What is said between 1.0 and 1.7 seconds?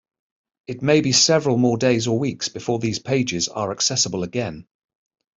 be several